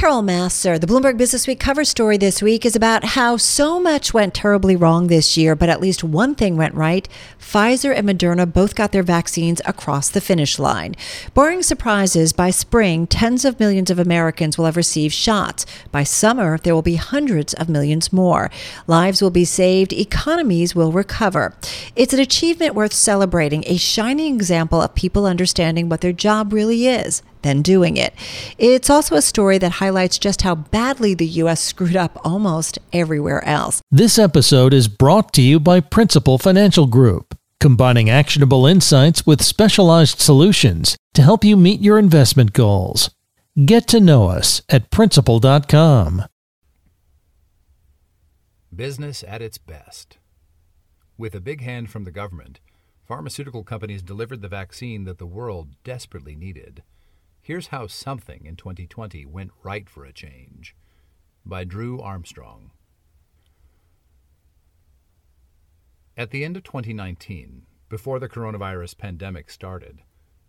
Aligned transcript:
Carol 0.00 0.22
Massar. 0.22 0.80
The 0.80 0.86
Bloomberg 0.86 1.18
Business 1.18 1.46
Week 1.46 1.60
cover 1.60 1.84
story 1.84 2.16
this 2.16 2.40
week 2.40 2.64
is 2.64 2.74
about 2.74 3.04
how 3.04 3.36
so 3.36 3.78
much 3.78 4.14
went 4.14 4.32
terribly 4.32 4.74
wrong 4.74 5.08
this 5.08 5.36
year, 5.36 5.54
but 5.54 5.68
at 5.68 5.78
least 5.82 6.02
one 6.02 6.34
thing 6.34 6.56
went 6.56 6.74
right. 6.74 7.06
Pfizer 7.38 7.94
and 7.94 8.08
Moderna 8.08 8.50
both 8.50 8.74
got 8.74 8.92
their 8.92 9.02
vaccines 9.02 9.60
across 9.66 10.08
the 10.08 10.22
finish 10.22 10.58
line. 10.58 10.96
Boring 11.34 11.62
surprises, 11.62 12.32
by 12.32 12.48
spring, 12.48 13.06
tens 13.06 13.44
of 13.44 13.60
millions 13.60 13.90
of 13.90 13.98
Americans 13.98 14.56
will 14.56 14.64
have 14.64 14.78
received 14.78 15.12
shots. 15.12 15.66
By 15.92 16.04
summer, 16.04 16.56
there 16.56 16.74
will 16.74 16.80
be 16.80 16.94
hundreds 16.94 17.52
of 17.52 17.68
millions 17.68 18.10
more. 18.10 18.50
Lives 18.86 19.20
will 19.20 19.30
be 19.30 19.44
saved, 19.44 19.92
economies 19.92 20.74
will 20.74 20.92
recover. 20.92 21.54
It's 21.94 22.14
an 22.14 22.20
achievement 22.20 22.74
worth 22.74 22.94
celebrating, 22.94 23.64
a 23.66 23.76
shining 23.76 24.34
example 24.34 24.80
of 24.80 24.94
people 24.94 25.26
understanding 25.26 25.90
what 25.90 26.00
their 26.00 26.14
job 26.14 26.54
really 26.54 26.86
is 26.86 27.20
than 27.42 27.62
doing 27.62 27.96
it. 27.96 28.14
It's 28.58 28.90
also 28.90 29.16
a 29.16 29.22
story 29.22 29.58
that 29.58 29.72
highlights 29.72 30.18
just 30.18 30.42
how 30.42 30.54
badly 30.54 31.14
the 31.14 31.26
U.S. 31.26 31.60
screwed 31.60 31.96
up 31.96 32.18
almost 32.24 32.78
everywhere 32.92 33.44
else. 33.44 33.82
This 33.90 34.18
episode 34.18 34.72
is 34.72 34.88
brought 34.88 35.32
to 35.34 35.42
you 35.42 35.60
by 35.60 35.80
Principal 35.80 36.38
Financial 36.38 36.86
Group, 36.86 37.36
combining 37.60 38.08
actionable 38.10 38.66
insights 38.66 39.26
with 39.26 39.42
specialized 39.42 40.20
solutions 40.20 40.96
to 41.14 41.22
help 41.22 41.44
you 41.44 41.56
meet 41.56 41.80
your 41.80 41.98
investment 41.98 42.52
goals. 42.52 43.10
Get 43.64 43.88
to 43.88 44.00
know 44.00 44.28
us 44.28 44.62
at 44.68 44.90
Principal.com. 44.90 46.24
Business 48.74 49.24
at 49.26 49.42
its 49.42 49.58
best. 49.58 50.18
With 51.18 51.34
a 51.34 51.40
big 51.40 51.60
hand 51.60 51.90
from 51.90 52.04
the 52.04 52.12
government, 52.12 52.60
pharmaceutical 53.04 53.64
companies 53.64 54.02
delivered 54.02 54.40
the 54.40 54.48
vaccine 54.48 55.04
that 55.04 55.18
the 55.18 55.26
world 55.26 55.74
desperately 55.82 56.36
needed. 56.36 56.82
Here's 57.50 57.66
How 57.66 57.88
Something 57.88 58.46
in 58.46 58.54
2020 58.54 59.26
Went 59.26 59.50
Right 59.64 59.90
for 59.90 60.04
a 60.04 60.12
Change 60.12 60.76
by 61.44 61.64
Drew 61.64 62.00
Armstrong. 62.00 62.70
At 66.16 66.30
the 66.30 66.44
end 66.44 66.56
of 66.56 66.62
2019, 66.62 67.66
before 67.88 68.20
the 68.20 68.28
coronavirus 68.28 68.98
pandemic 68.98 69.50
started, 69.50 70.02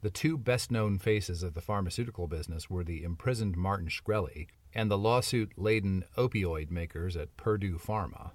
the 0.03 0.11
two 0.11 0.37
best 0.37 0.69
known 0.69 0.99
faces 0.99 1.41
of 1.41 1.55
the 1.55 1.59
pharmaceutical 1.59 2.27
business 2.27 2.69
were 2.69 2.83
the 2.83 3.03
imprisoned 3.03 3.57
Martin 3.57 3.87
Shkreli 3.87 4.45
and 4.71 4.91
the 4.91 4.95
lawsuit 4.95 5.53
laden 5.57 6.05
opioid 6.19 6.69
makers 6.69 7.17
at 7.17 7.35
Purdue 7.35 7.79
Pharma. 7.79 8.33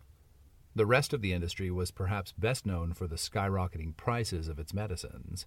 The 0.75 0.87
rest 0.87 1.13
of 1.13 1.23
the 1.23 1.33
industry 1.33 1.71
was 1.71 1.93
perhaps 1.93 2.33
best 2.33 2.67
known 2.67 2.95
for 2.95 3.07
the 3.07 3.15
skyrocketing 3.15 3.97
prices 3.97 4.49
of 4.49 4.59
its 4.59 4.75
medicines 4.75 5.47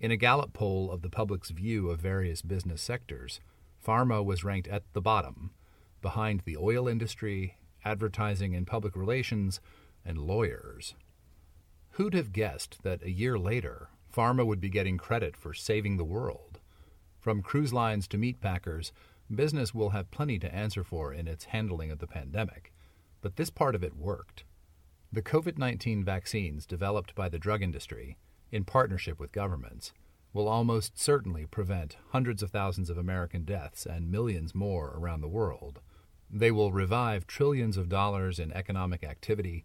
in 0.00 0.10
a 0.10 0.16
Gallup 0.16 0.52
poll 0.52 0.90
of 0.90 1.02
the 1.02 1.10
public's 1.10 1.50
view 1.50 1.90
of 1.90 2.00
various 2.00 2.42
business 2.42 2.80
sectors, 2.80 3.40
pharma 3.84 4.24
was 4.24 4.44
ranked 4.44 4.68
at 4.68 4.84
the 4.92 5.00
bottom, 5.00 5.50
behind 6.00 6.42
the 6.44 6.56
oil 6.56 6.86
industry, 6.86 7.58
advertising 7.84 8.54
and 8.54 8.66
public 8.66 8.94
relations, 8.94 9.60
and 10.04 10.18
lawyers. 10.18 10.94
Who'd 11.92 12.14
have 12.14 12.32
guessed 12.32 12.82
that 12.84 13.02
a 13.02 13.10
year 13.10 13.38
later, 13.38 13.88
pharma 14.14 14.46
would 14.46 14.60
be 14.60 14.68
getting 14.68 14.98
credit 14.98 15.36
for 15.36 15.52
saving 15.52 15.96
the 15.96 16.04
world? 16.04 16.60
From 17.18 17.42
cruise 17.42 17.72
lines 17.72 18.06
to 18.08 18.18
meat 18.18 18.40
packers, 18.40 18.92
business 19.34 19.74
will 19.74 19.90
have 19.90 20.10
plenty 20.12 20.38
to 20.38 20.54
answer 20.54 20.84
for 20.84 21.12
in 21.12 21.26
its 21.26 21.46
handling 21.46 21.90
of 21.90 21.98
the 21.98 22.06
pandemic. 22.06 22.72
But 23.20 23.36
this 23.36 23.50
part 23.50 23.74
of 23.74 23.82
it 23.82 23.96
worked. 23.96 24.44
The 25.10 25.22
COVID 25.22 25.58
19 25.58 26.04
vaccines 26.04 26.66
developed 26.66 27.14
by 27.16 27.28
the 27.28 27.38
drug 27.38 27.62
industry 27.62 28.16
in 28.50 28.64
partnership 28.64 29.18
with 29.18 29.32
governments, 29.32 29.92
will 30.32 30.48
almost 30.48 30.98
certainly 30.98 31.46
prevent 31.46 31.96
hundreds 32.10 32.42
of 32.42 32.50
thousands 32.50 32.90
of 32.90 32.98
American 32.98 33.44
deaths 33.44 33.86
and 33.86 34.10
millions 34.10 34.54
more 34.54 34.92
around 34.96 35.20
the 35.20 35.28
world. 35.28 35.80
They 36.30 36.50
will 36.50 36.72
revive 36.72 37.26
trillions 37.26 37.76
of 37.76 37.88
dollars 37.88 38.38
in 38.38 38.52
economic 38.52 39.02
activity, 39.02 39.64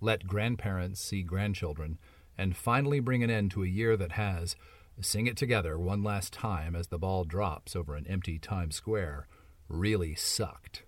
let 0.00 0.26
grandparents 0.26 1.00
see 1.00 1.22
grandchildren, 1.22 1.98
and 2.38 2.56
finally 2.56 3.00
bring 3.00 3.22
an 3.22 3.30
end 3.30 3.50
to 3.52 3.64
a 3.64 3.68
year 3.68 3.96
that 3.96 4.12
has, 4.12 4.56
sing 5.00 5.26
it 5.26 5.36
together 5.36 5.78
one 5.78 6.02
last 6.02 6.32
time 6.32 6.76
as 6.76 6.88
the 6.88 6.98
ball 6.98 7.24
drops 7.24 7.74
over 7.74 7.96
an 7.96 8.06
empty 8.06 8.38
Times 8.38 8.76
Square, 8.76 9.26
really 9.68 10.14
sucked. 10.14 10.84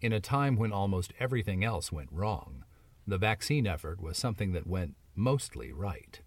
In 0.00 0.12
a 0.12 0.20
time 0.20 0.56
when 0.56 0.72
almost 0.72 1.12
everything 1.20 1.64
else 1.64 1.92
went 1.92 2.10
wrong, 2.10 2.64
the 3.06 3.18
vaccine 3.18 3.66
effort 3.66 4.00
was 4.00 4.18
something 4.18 4.52
that 4.52 4.66
went 4.66 4.94
mostly 5.14 5.72
right. 5.72 6.20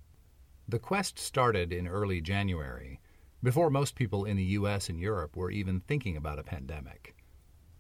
The 0.68 0.80
quest 0.80 1.20
started 1.20 1.72
in 1.72 1.88
early 1.88 2.22
January, 2.22 3.00
before 3.44 3.70
most 3.70 3.94
people 3.94 4.26
in 4.26 4.36
the 4.36 4.58
US 4.58 4.90
and 4.90 5.00
Europe 5.00 5.36
were 5.36 5.52
even 5.52 5.80
thinking 5.82 6.18
about 6.18 6.40
a 6.40 6.44
pandemic. 6.44 7.16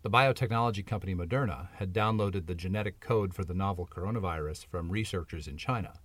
The 0.03 0.11
biotechnology 0.11 0.85
company 0.85 1.15
Moderna 1.15 1.69
had 1.77 1.93
downloaded 1.93 2.45
the 2.45 2.53
genetic 2.53 2.99
code 2.99 3.33
for 3.33 3.43
the 3.43 3.55
novel 3.55 3.87
coronavirus 3.87 4.67
from 4.67 4.91
researchers 4.91 5.47
in 5.47 5.57
China. 5.57 5.99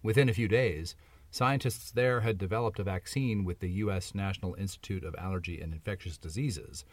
Within 0.00 0.28
a 0.28 0.32
few 0.32 0.46
days, 0.46 0.94
scientists 1.32 1.90
there 1.90 2.20
had 2.20 2.38
developed 2.38 2.78
a 2.78 2.84
vaccine 2.84 3.42
with 3.42 3.58
the 3.58 3.70
U.S. 3.70 4.14
National 4.14 4.54
Institute 4.54 5.02
of 5.02 5.16
Allergy 5.18 5.60
and 5.60 5.72
Infectious 5.72 6.18
Diseases, 6.18 6.84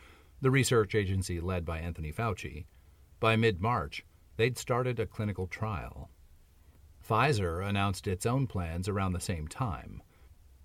the 0.42 0.50
research 0.50 0.96
agency 0.96 1.40
led 1.40 1.66
by 1.66 1.78
Anthony 1.78 2.12
Fauci. 2.12 2.66
By 3.20 3.36
mid 3.36 3.62
March, 3.62 4.04
they'd 4.38 4.58
started 4.58 5.00
a 5.00 5.06
clinical 5.06 5.46
trial. 5.46 6.10
Pfizer 7.10 7.68
announced 7.68 8.06
its 8.06 8.28
own 8.28 8.46
plans 8.46 8.88
around 8.88 9.14
the 9.14 9.20
same 9.20 9.48
time. 9.48 10.04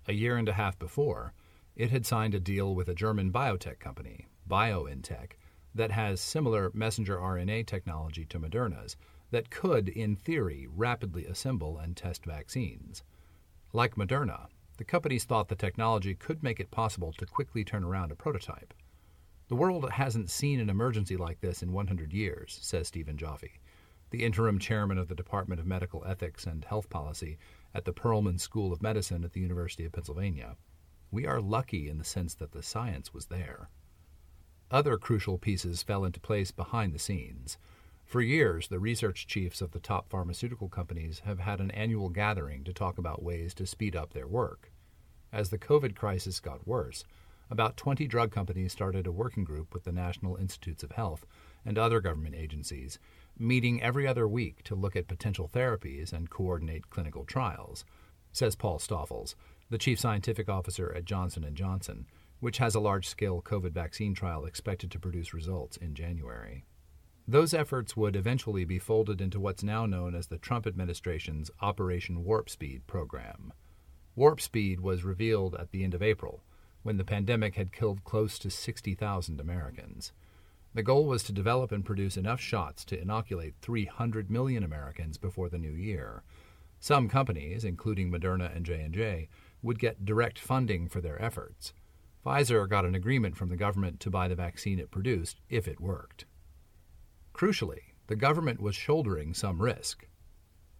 A 0.07 0.13
year 0.13 0.37
and 0.37 0.47
a 0.47 0.53
half 0.53 0.77
before, 0.77 1.33
it 1.75 1.89
had 1.89 2.05
signed 2.05 2.35
a 2.35 2.39
deal 2.39 2.75
with 2.75 2.87
a 2.87 2.93
German 2.93 3.31
biotech 3.31 3.79
company, 3.79 4.27
BioNTech, 4.47 5.31
that 5.73 5.89
has 5.89 6.21
similar 6.21 6.69
messenger 6.75 7.17
RNA 7.17 7.65
technology 7.65 8.25
to 8.25 8.39
Moderna's 8.39 8.95
that 9.31 9.49
could, 9.49 9.89
in 9.89 10.15
theory, 10.15 10.67
rapidly 10.69 11.25
assemble 11.25 11.79
and 11.79 11.97
test 11.97 12.25
vaccines. 12.25 13.01
Like 13.73 13.95
Moderna, 13.95 14.45
the 14.77 14.83
companies 14.83 15.23
thought 15.23 15.47
the 15.47 15.55
technology 15.55 16.13
could 16.13 16.43
make 16.43 16.59
it 16.59 16.69
possible 16.69 17.11
to 17.13 17.25
quickly 17.25 17.63
turn 17.63 17.83
around 17.83 18.11
a 18.11 18.15
prototype. 18.15 18.71
The 19.47 19.55
world 19.55 19.89
hasn't 19.89 20.29
seen 20.29 20.59
an 20.59 20.69
emergency 20.69 21.17
like 21.17 21.41
this 21.41 21.63
in 21.63 21.71
100 21.71 22.13
years, 22.13 22.59
says 22.61 22.87
Stephen 22.87 23.17
Joffe 23.17 23.57
the 24.15 24.23
interim 24.23 24.57
chairman 24.57 24.97
of 24.97 25.09
the 25.09 25.13
Department 25.15 25.59
of 25.59 25.67
Medical 25.67 26.01
Ethics 26.05 26.45
and 26.45 26.63
Health 26.63 26.89
Policy 26.89 27.37
at 27.73 27.83
the 27.83 27.91
Perelman 27.91 28.39
School 28.39 28.71
of 28.71 28.81
Medicine 28.81 29.25
at 29.25 29.33
the 29.33 29.41
University 29.41 29.83
of 29.83 29.91
Pennsylvania. 29.91 30.55
We 31.11 31.27
are 31.27 31.41
lucky 31.41 31.89
in 31.89 31.97
the 31.97 32.05
sense 32.05 32.33
that 32.35 32.53
the 32.53 32.63
science 32.63 33.13
was 33.13 33.25
there. 33.25 33.69
Other 34.71 34.97
crucial 34.97 35.37
pieces 35.37 35.83
fell 35.83 36.05
into 36.05 36.21
place 36.21 36.51
behind 36.51 36.93
the 36.93 36.99
scenes. 36.99 37.57
For 38.05 38.21
years, 38.21 38.69
the 38.69 38.79
research 38.79 39.27
chiefs 39.27 39.59
of 39.59 39.71
the 39.71 39.81
top 39.81 40.07
pharmaceutical 40.07 40.69
companies 40.69 41.19
have 41.25 41.39
had 41.39 41.59
an 41.59 41.71
annual 41.71 42.07
gathering 42.07 42.63
to 42.63 42.71
talk 42.71 42.97
about 42.97 43.21
ways 43.21 43.53
to 43.55 43.67
speed 43.67 43.97
up 43.97 44.13
their 44.13 44.27
work. 44.27 44.71
As 45.33 45.49
the 45.49 45.57
COVID 45.57 45.93
crisis 45.93 46.39
got 46.39 46.65
worse, 46.65 47.03
about 47.49 47.75
20 47.75 48.07
drug 48.07 48.31
companies 48.31 48.71
started 48.71 49.07
a 49.07 49.11
working 49.11 49.43
group 49.43 49.73
with 49.73 49.83
the 49.83 49.91
National 49.91 50.37
Institutes 50.37 50.83
of 50.83 50.93
Health 50.93 51.25
and 51.65 51.77
other 51.77 51.99
government 51.99 52.35
agencies 52.35 52.97
meeting 53.37 53.81
every 53.81 54.07
other 54.07 54.27
week 54.27 54.63
to 54.63 54.75
look 54.75 54.95
at 54.95 55.07
potential 55.07 55.49
therapies 55.51 56.13
and 56.13 56.29
coordinate 56.29 56.89
clinical 56.89 57.25
trials, 57.25 57.85
says 58.31 58.55
Paul 58.55 58.79
Stoffels, 58.79 59.35
the 59.69 59.77
chief 59.77 59.99
scientific 59.99 60.49
officer 60.49 60.93
at 60.95 61.05
Johnson 61.05 61.49
& 61.51 61.53
Johnson, 61.53 62.05
which 62.39 62.57
has 62.59 62.75
a 62.75 62.79
large-scale 62.79 63.41
COVID 63.41 63.71
vaccine 63.71 64.13
trial 64.13 64.45
expected 64.45 64.91
to 64.91 64.99
produce 64.99 65.33
results 65.33 65.77
in 65.77 65.95
January. 65.95 66.65
Those 67.27 67.53
efforts 67.53 67.97
would 67.97 68.15
eventually 68.15 68.65
be 68.65 68.77
folded 68.77 69.19
into 69.19 69.39
what's 69.39 69.63
now 69.63 69.85
known 69.85 70.13
as 70.13 70.27
the 70.27 70.37
Trump 70.37 70.67
administration's 70.67 71.49
Operation 71.61 72.23
Warp 72.23 72.49
Speed 72.49 72.85
program. 72.85 73.51
Warp 74.15 74.39
Speed 74.39 74.79
was 74.79 75.03
revealed 75.03 75.55
at 75.55 75.71
the 75.71 75.83
end 75.83 75.95
of 75.95 76.03
April, 76.03 76.43
when 76.83 76.97
the 76.97 77.03
pandemic 77.03 77.55
had 77.55 77.71
killed 77.71 78.03
close 78.03 78.37
to 78.37 78.51
60,000 78.51 79.41
Americans. 79.41 80.13
The 80.75 80.83
goal 80.83 81.05
was 81.05 81.23
to 81.23 81.31
develop 81.31 81.71
and 81.71 81.85
produce 81.85 82.17
enough 82.17 82.41
shots 82.41 82.83
to 82.85 83.01
inoculate 83.01 83.55
300 83.61 84.29
million 84.29 84.61
Americans 84.61 85.17
before 85.17 85.47
the 85.47 85.57
new 85.57 85.71
year. 85.71 86.21
Some 86.81 87.07
companies, 87.07 87.63
including 87.63 88.11
Moderna 88.11 88.53
and 88.53 88.65
J&J, 88.65 89.29
would 89.61 89.79
get 89.79 90.03
direct 90.03 90.37
funding 90.37 90.89
for 90.89 90.99
their 90.99 91.19
efforts. 91.21 91.71
Pfizer 92.25 92.67
got 92.67 92.83
an 92.83 92.93
agreement 92.93 93.37
from 93.37 93.47
the 93.47 93.55
government 93.55 94.01
to 94.01 94.09
buy 94.09 94.27
the 94.27 94.35
vaccine 94.35 94.77
it 94.77 94.91
produced 94.91 95.39
if 95.49 95.65
it 95.65 95.79
worked. 95.79 96.25
Crucially, 97.33 97.93
the 98.07 98.17
government 98.17 98.61
was 98.61 98.75
shouldering 98.75 99.33
some 99.33 99.61
risk, 99.61 100.09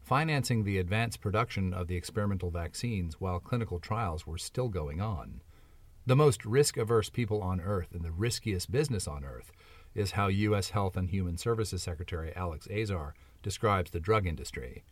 financing 0.04 0.66
the 0.66 0.78
advanced 0.78 1.22
production 1.22 1.74
of 1.74 1.88
the 1.88 1.96
experimental 1.96 2.52
vaccines 2.52 3.22
while 3.22 3.40
clinical 3.40 3.80
trials 3.80 4.28
were 4.28 4.38
still 4.38 4.68
going 4.68 5.00
on. 5.00 5.42
The 6.06 6.18
most 6.18 6.46
risk 6.46 6.76
averse 6.78 7.10
people 7.10 7.42
on 7.42 7.62
earth 7.62 7.94
and 7.94 8.04
the 8.04 8.12
riskiest 8.12 8.70
business 8.70 9.08
on 9.08 9.24
earth 9.24 9.52
is 9.96 10.12
how 10.12 10.28
U.S. 10.28 10.72
Health 10.72 10.98
and 10.98 11.10
Human 11.10 11.38
Services 11.38 11.82
Secretary 11.82 12.36
Alex 12.36 12.68
Azar 12.70 13.16
describes 13.42 13.92
the 13.92 14.00
drug 14.00 14.28
industry. 14.28 14.84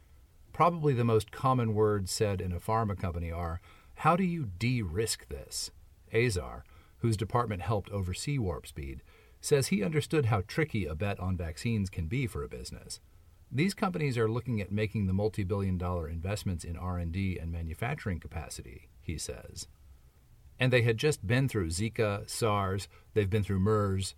Probably 0.53 0.93
the 0.93 1.03
most 1.03 1.31
common 1.31 1.73
words 1.73 2.11
said 2.11 2.39
in 2.39 2.51
a 2.51 2.59
pharma 2.59 2.97
company 2.97 3.31
are, 3.31 3.59
How 3.95 4.15
do 4.15 4.23
you 4.23 4.45
de 4.57 4.81
risk 4.81 5.27
this? 5.27 5.71
Azar, 6.13 6.63
whose 6.99 7.17
department 7.17 7.61
helped 7.61 7.89
oversee 7.91 8.37
Warp 8.37 8.65
Speed, 8.65 9.03
says 9.41 9.67
he 9.67 9.83
understood 9.83 10.27
how 10.27 10.41
tricky 10.47 10.85
a 10.85 10.95
bet 10.95 11.19
on 11.19 11.35
vaccines 11.35 11.89
can 11.89 12.07
be 12.07 12.25
for 12.25 12.43
a 12.43 12.49
business. 12.49 13.01
These 13.51 13.73
companies 13.73 14.17
are 14.17 14.31
looking 14.31 14.61
at 14.61 14.71
making 14.71 15.05
the 15.05 15.13
multi-billion 15.13 15.77
dollar 15.77 16.07
investments 16.07 16.63
in 16.63 16.77
R&D 16.77 17.37
and 17.39 17.51
manufacturing 17.51 18.19
capacity, 18.19 18.87
he 19.01 19.17
says. 19.17 19.67
And 20.59 20.71
they 20.71 20.83
had 20.83 20.97
just 20.97 21.27
been 21.27 21.49
through 21.49 21.67
Zika, 21.69 22.27
SARS, 22.29 22.87
they've 23.13 23.29
been 23.29 23.43
through 23.43 23.59
MERS, 23.59 24.15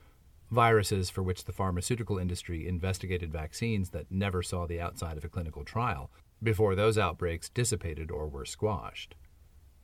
viruses 0.51 1.09
for 1.09 1.23
which 1.23 1.45
the 1.45 1.51
pharmaceutical 1.51 2.17
industry 2.17 2.67
investigated 2.67 3.31
vaccines 3.31 3.89
that 3.89 4.11
never 4.11 4.43
saw 4.43 4.65
the 4.65 4.79
outside 4.79 5.17
of 5.17 5.25
a 5.25 5.29
clinical 5.29 5.63
trial 5.63 6.11
before 6.41 6.75
those 6.75 6.97
outbreaks 6.97 7.49
dissipated 7.49 8.11
or 8.11 8.27
were 8.27 8.45
squashed. 8.45 9.15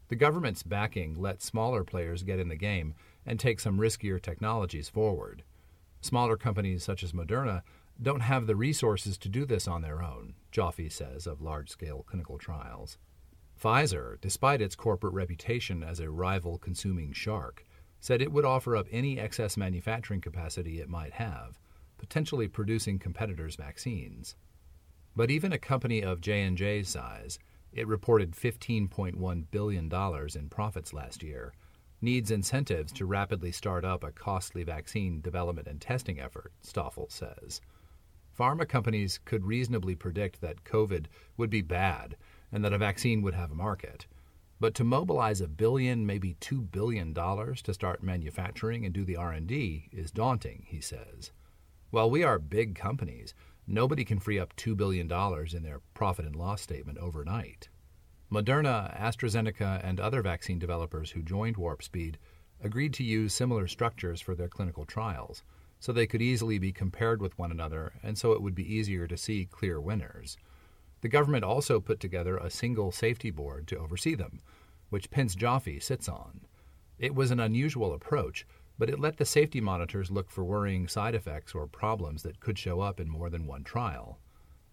The 0.10 0.16
government's 0.16 0.64
backing 0.64 1.20
let 1.20 1.42
smaller 1.42 1.84
players 1.84 2.24
get 2.24 2.40
in 2.40 2.50
the 2.50 2.56
game 2.56 2.96
and 3.26 3.40
take 3.40 3.60
some 3.60 3.80
riskier 3.80 4.22
technologies 4.22 4.90
forward. 4.90 5.44
Smaller 6.02 6.36
companies 6.36 6.84
such 6.84 7.04
as 7.04 7.14
Moderna 7.14 7.62
don't 8.02 8.22
have 8.22 8.48
the 8.48 8.56
resources 8.56 9.18
to 9.20 9.30
do 9.30 9.46
this 9.46 9.68
on 9.68 9.82
their 9.82 10.02
own, 10.04 10.34
Joffe 10.52 10.92
says 10.92 11.28
of 11.28 11.42
large 11.42 11.70
scale 11.70 12.04
clinical 12.08 12.38
trials. 12.38 12.98
Pfizer, 13.62 14.20
despite 14.22 14.62
its 14.62 14.76
corporate 14.76 15.14
reputation 15.14 15.84
as 15.84 16.00
a 16.00 16.10
rival 16.10 16.58
consuming 16.58 17.14
shark, 17.14 17.64
said 18.02 18.22
it 18.22 18.32
would 18.32 18.44
offer 18.44 18.76
up 18.76 18.88
any 18.92 19.20
excess 19.20 19.56
manufacturing 19.56 20.20
capacity 20.20 20.82
it 20.82 20.90
might 20.90 21.14
have, 21.14 21.58
potentially 21.98 22.48
producing 22.48 23.00
competitors' 23.00 23.56
vaccines. 23.56 24.36
But 25.16 25.32
even 25.32 25.54
a 25.54 25.60
company 25.60 26.02
of 26.02 26.20
J&J's 26.20 26.90
size, 26.90 27.38
it 27.72 27.88
reported 27.88 28.32
$15.1 28.32 29.46
billion 29.52 29.90
in 30.36 30.50
profits 30.50 30.94
last 30.94 31.24
year, 31.24 31.54
needs 32.02 32.32
incentives 32.32 32.92
to 32.94 33.06
rapidly 33.06 33.52
start 33.52 33.86
up 33.86 34.04
a 34.04 34.12
costly 34.12 34.64
vaccine 34.64 35.22
development 35.22 35.68
and 35.68 35.80
testing 35.80 36.20
effort, 36.20 36.52
Stoffels 36.66 37.12
says. 37.12 37.62
Pharma 38.38 38.68
companies 38.68 39.20
could 39.24 39.46
reasonably 39.46 39.94
predict 39.94 40.42
that 40.42 40.64
COVID 40.64 41.06
would 41.38 41.52
be 41.52 41.62
bad 41.62 42.16
and 42.52 42.66
that 42.66 42.74
a 42.74 42.78
vaccine 42.78 43.22
would 43.22 43.36
have 43.36 43.52
a 43.52 43.56
market. 43.56 44.08
But 44.62 44.76
to 44.76 44.84
mobilize 44.84 45.42
a 45.42 45.48
billion, 45.48 46.06
maybe 46.06 46.36
2 46.36 46.62
billion 46.62 47.14
dollars 47.14 47.64
to 47.64 47.74
start 47.74 48.04
manufacturing 48.04 48.86
and 48.86 48.94
do 48.94 49.04
the 49.04 49.16
R&D 49.16 49.90
is 49.92 50.12
daunting, 50.12 50.68
he 50.68 50.80
says. 50.80 51.32
While 51.90 52.12
we 52.12 52.24
are 52.24 52.38
big 52.38 52.76
companies, 52.76 53.34
nobody 53.66 54.06
can 54.06 54.20
free 54.20 54.38
up 54.38 54.56
2 54.58 54.76
billion 54.76 55.08
dollars 55.08 55.56
in 55.56 55.64
their 55.64 55.82
profit 55.96 56.26
and 56.26 56.36
loss 56.36 56.62
statement 56.62 57.00
overnight. 57.00 57.70
Moderna, 58.32 58.96
AstraZeneca, 59.02 59.84
and 59.84 60.00
other 60.00 60.22
vaccine 60.22 60.60
developers 60.60 61.10
who 61.10 61.24
joined 61.24 61.58
Warp 61.58 61.82
Speed 61.82 62.20
agreed 62.64 62.94
to 62.94 63.04
use 63.04 63.34
similar 63.34 63.68
structures 63.68 64.22
for 64.22 64.36
their 64.36 64.48
clinical 64.48 64.86
trials 64.86 65.42
so 65.80 65.92
they 65.92 66.06
could 66.06 66.22
easily 66.22 66.60
be 66.60 66.72
compared 66.72 67.20
with 67.20 67.36
one 67.40 67.50
another 67.50 67.94
and 68.04 68.16
so 68.16 68.34
it 68.34 68.44
would 68.44 68.54
be 68.54 68.72
easier 68.72 69.08
to 69.08 69.18
see 69.18 69.44
clear 69.44 69.82
winners. 69.82 70.38
The 71.02 71.10
government 71.10 71.44
also 71.44 71.80
put 71.80 72.00
together 72.00 72.38
a 72.38 72.50
single 72.50 72.92
safety 72.92 73.32
board 73.32 73.68
to 73.68 73.78
oversee 73.78 74.16
them, 74.16 74.42
which 74.90 75.10
Penn's 75.10 75.36
Joffe 75.36 75.82
sits 75.82 76.08
on. 76.08 76.42
It 77.00 77.16
was 77.16 77.32
an 77.32 77.40
unusual 77.40 77.94
approach, 77.94 78.46
but 78.78 78.90
it 78.90 79.00
let 79.00 79.18
the 79.18 79.26
safety 79.26 79.62
monitors 79.62 80.12
look 80.12 80.30
for 80.30 80.44
worrying 80.44 80.88
side 80.88 81.16
effects 81.16 81.54
or 81.54 81.68
problems 81.68 82.24
that 82.24 82.40
could 82.40 82.58
show 82.58 82.82
up 82.82 83.00
in 83.00 83.10
more 83.10 83.30
than 83.30 83.48
one 83.48 83.64
trial. 83.64 84.20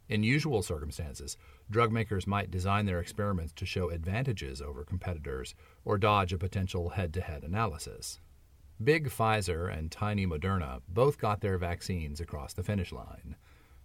In 0.08 0.22
usual 0.22 0.62
circumstances, 0.62 1.36
drug 1.70 1.92
makers 1.92 2.26
might 2.26 2.50
design 2.50 2.86
their 2.86 3.00
experiments 3.00 3.52
to 3.54 3.66
show 3.66 3.90
advantages 3.90 4.62
over 4.62 4.84
competitors 4.84 5.54
or 5.84 5.98
dodge 5.98 6.32
a 6.32 6.38
potential 6.38 6.90
head 6.90 7.12
to 7.14 7.20
head 7.20 7.44
analysis. 7.44 8.20
Big 8.82 9.10
Pfizer 9.10 9.70
and 9.70 9.90
tiny 9.90 10.26
Moderna 10.26 10.80
both 10.88 11.18
got 11.18 11.40
their 11.40 11.58
vaccines 11.58 12.20
across 12.20 12.54
the 12.54 12.62
finish 12.62 12.92
line. 12.92 13.36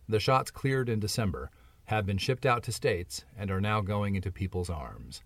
The 0.08 0.20
shots 0.20 0.52
cleared 0.52 0.88
in 0.88 1.00
December, 1.00 1.50
have 1.86 2.06
been 2.06 2.18
shipped 2.18 2.46
out 2.46 2.64
to 2.64 2.72
states, 2.72 3.26
and 3.38 3.52
are 3.52 3.62
now 3.62 3.82
going 3.82 4.16
into 4.16 4.32
people's 4.32 4.70
arms. 4.70 5.22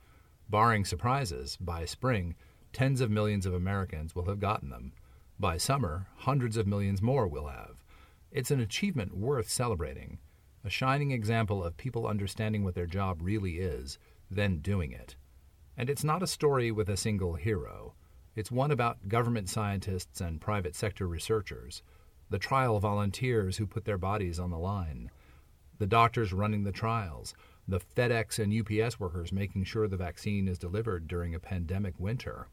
Barring 0.49 0.85
surprises, 0.85 1.57
by 1.59 1.85
spring, 1.85 2.35
tens 2.73 3.01
of 3.01 3.11
millions 3.11 3.45
of 3.45 3.53
Americans 3.53 4.15
will 4.15 4.25
have 4.25 4.39
gotten 4.39 4.69
them. 4.69 4.93
By 5.39 5.57
summer, 5.57 6.07
hundreds 6.17 6.57
of 6.57 6.65
millions 6.65 7.01
more 7.01 7.27
will 7.27 7.47
have. 7.47 7.83
It's 8.31 8.51
an 8.51 8.59
achievement 8.59 9.15
worth 9.15 9.49
celebrating, 9.49 10.17
a 10.63 10.69
shining 10.69 11.11
example 11.11 11.63
of 11.63 11.77
people 11.77 12.07
understanding 12.07 12.63
what 12.63 12.75
their 12.75 12.87
job 12.87 13.19
really 13.21 13.59
is, 13.59 13.99
then 14.29 14.59
doing 14.59 14.91
it. 14.91 15.15
And 15.77 15.89
it's 15.89 16.03
not 16.03 16.23
a 16.23 16.27
story 16.27 16.71
with 16.71 16.89
a 16.89 16.97
single 16.97 17.35
hero. 17.35 17.93
It's 18.35 18.51
one 18.51 18.71
about 18.71 19.07
government 19.07 19.47
scientists 19.49 20.19
and 20.21 20.41
private 20.41 20.75
sector 20.75 21.07
researchers, 21.07 21.83
the 22.29 22.39
trial 22.39 22.79
volunteers 22.79 23.57
who 23.57 23.65
put 23.65 23.85
their 23.85 23.97
bodies 23.97 24.39
on 24.39 24.49
the 24.49 24.57
line, 24.57 25.09
the 25.77 25.87
doctors 25.87 26.33
running 26.33 26.63
the 26.63 26.71
trials, 26.71 27.33
the 27.67 27.79
FedEx 27.79 28.39
and 28.39 28.53
UPS 28.53 28.99
workers 28.99 29.31
making 29.31 29.65
sure 29.65 29.87
the 29.87 29.97
vaccine 29.97 30.47
is 30.47 30.57
delivered 30.57 31.07
during 31.07 31.35
a 31.35 31.39
pandemic 31.39 31.99
winter, 31.99 32.47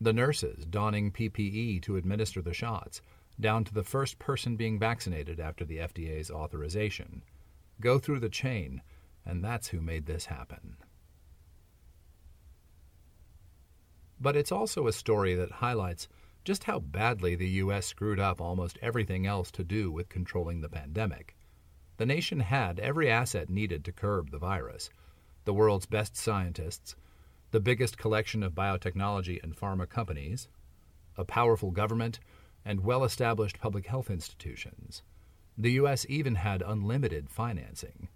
the 0.00 0.12
nurses 0.12 0.66
donning 0.66 1.10
PPE 1.12 1.82
to 1.82 1.96
administer 1.96 2.42
the 2.42 2.54
shots, 2.54 3.00
down 3.40 3.64
to 3.64 3.72
the 3.72 3.84
first 3.84 4.18
person 4.18 4.56
being 4.56 4.78
vaccinated 4.78 5.38
after 5.38 5.64
the 5.64 5.78
FDA's 5.78 6.30
authorization. 6.30 7.22
Go 7.80 7.98
through 7.98 8.20
the 8.20 8.28
chain, 8.28 8.82
and 9.24 9.44
that's 9.44 9.68
who 9.68 9.80
made 9.80 10.06
this 10.06 10.26
happen. 10.26 10.76
But 14.20 14.36
it's 14.36 14.50
also 14.50 14.88
a 14.88 14.92
story 14.92 15.34
that 15.36 15.52
highlights 15.52 16.08
just 16.44 16.64
how 16.64 16.80
badly 16.80 17.36
the 17.36 17.48
U.S. 17.48 17.86
screwed 17.86 18.18
up 18.18 18.40
almost 18.40 18.78
everything 18.82 19.26
else 19.26 19.50
to 19.52 19.62
do 19.62 19.92
with 19.92 20.08
controlling 20.08 20.60
the 20.60 20.68
pandemic. 20.68 21.36
The 21.98 22.06
nation 22.06 22.40
had 22.40 22.78
every 22.78 23.10
asset 23.10 23.50
needed 23.50 23.84
to 23.84 23.92
curb 23.92 24.30
the 24.30 24.38
virus 24.38 24.90
the 25.44 25.54
world's 25.54 25.86
best 25.86 26.14
scientists, 26.14 26.94
the 27.52 27.60
biggest 27.60 27.96
collection 27.96 28.42
of 28.42 28.54
biotechnology 28.54 29.42
and 29.42 29.56
pharma 29.56 29.88
companies, 29.88 30.46
a 31.16 31.24
powerful 31.24 31.70
government, 31.70 32.20
and 32.66 32.84
well 32.84 33.02
established 33.02 33.58
public 33.58 33.86
health 33.86 34.10
institutions. 34.10 35.02
The 35.56 35.72
U.S. 35.72 36.04
even 36.08 36.34
had 36.34 36.62
unlimited 36.62 37.30
financing. 37.30 38.08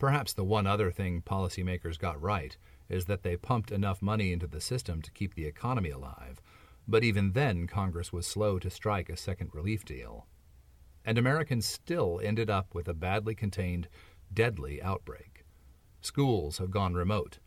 Perhaps 0.00 0.32
the 0.32 0.44
one 0.44 0.66
other 0.66 0.90
thing 0.90 1.22
policymakers 1.22 1.96
got 1.96 2.20
right 2.20 2.56
is 2.88 3.04
that 3.04 3.22
they 3.22 3.36
pumped 3.36 3.70
enough 3.70 4.02
money 4.02 4.32
into 4.32 4.48
the 4.48 4.60
system 4.60 5.00
to 5.02 5.12
keep 5.12 5.34
the 5.34 5.46
economy 5.46 5.90
alive, 5.90 6.42
but 6.88 7.04
even 7.04 7.32
then 7.32 7.66
Congress 7.68 8.12
was 8.12 8.26
slow 8.26 8.58
to 8.58 8.68
strike 8.68 9.08
a 9.08 9.16
second 9.16 9.50
relief 9.54 9.84
deal. 9.84 10.26
And 11.08 11.16
Americans 11.16 11.64
still 11.64 12.20
ended 12.22 12.50
up 12.50 12.74
with 12.74 12.86
a 12.86 12.92
badly 12.92 13.34
contained, 13.34 13.88
deadly 14.30 14.82
outbreak. 14.82 15.46
Schools 16.02 16.58
have 16.58 16.70
gone 16.70 16.92
remote. 16.92 17.38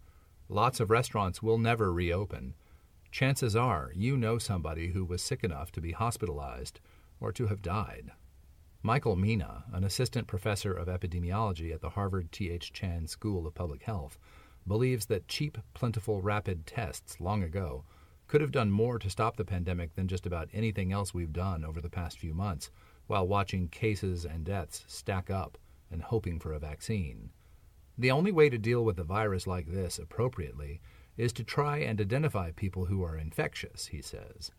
Lots 0.50 0.80
of 0.80 0.89
restaurants 0.89 1.44
will 1.44 1.60
never 1.60 1.94
reopen. 1.94 2.56
Chances 3.12 3.56
are 3.56 3.91
you 3.94 4.18
know 4.18 4.39
somebody 4.39 4.94
who 4.94 5.06
was 5.06 5.22
sick 5.22 5.44
enough 5.44 5.72
to 5.74 5.80
be 5.80 5.91
hospitalized 5.91 6.80
or 7.20 7.32
to 7.34 7.46
have 7.46 7.62
died. 7.62 8.10
Michael 8.82 9.15
Mina, 9.15 9.65
an 9.72 9.84
assistant 9.84 10.25
professor 10.25 10.74
of 10.74 10.88
epidemiology 10.88 11.72
at 11.72 11.82
the 11.82 11.91
Harvard 11.91 12.32
T.H. 12.32 12.74
Chan 12.74 13.10
School 13.10 13.46
of 13.46 13.53
Public 13.53 13.84
Health, 13.84 14.18
believes 14.68 15.06
that 15.06 15.27
cheap, 15.27 15.60
plentiful, 15.75 16.20
rapid 16.20 16.65
tests 16.65 17.22
long 17.22 17.44
ago 17.44 17.84
could 18.27 18.41
have 18.41 18.51
done 18.51 18.72
more 18.72 18.98
to 18.98 19.08
stop 19.08 19.38
the 19.38 19.46
pandemic 19.46 19.94
than 19.94 20.08
just 20.08 20.25
about 20.25 20.50
anything 20.51 20.91
else 20.91 21.13
we've 21.13 21.32
done 21.32 21.63
over 21.63 21.80
the 21.80 21.91
past 21.91 22.18
few 22.18 22.34
months 22.34 22.72
while 23.12 23.27
watching 23.27 23.68
cases 23.68 24.24
and 24.24 24.46
deaths 24.46 24.86
stack 24.88 25.30
up 25.30 25.58
and 25.91 26.01
hoping 26.01 26.39
for 26.39 26.53
a 26.53 26.60
vaccine. 26.60 27.30
The 27.98 28.10
only 28.10 28.32
way 28.32 28.50
to 28.50 28.58
deal 28.58 28.86
with 28.86 28.98
a 29.00 29.03
virus 29.03 29.46
like 29.46 29.68
this 29.68 30.00
appropriately 30.00 30.80
is 31.18 31.34
to 31.34 31.44
try 31.44 31.80
and 31.80 32.00
identify 32.00 32.51
people 32.51 32.86
who 32.86 33.03
are 33.03 33.18
infectious, 33.18 33.88
he 33.88 34.01
says. 34.01 34.51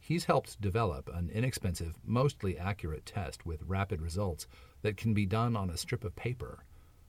He's 0.00 0.24
helped 0.24 0.60
develop 0.60 1.08
an 1.14 1.30
inexpensive, 1.32 1.96
mostly 2.04 2.58
accurate 2.58 3.06
test 3.06 3.46
with 3.46 3.62
rapid 3.68 4.02
results 4.02 4.48
that 4.82 4.96
can 4.96 5.14
be 5.14 5.24
done 5.24 5.54
on 5.54 5.70
a 5.70 5.76
strip 5.76 6.02
of 6.02 6.16
paper. 6.16 6.64